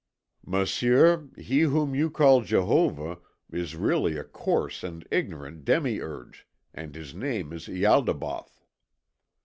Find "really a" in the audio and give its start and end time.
3.75-4.23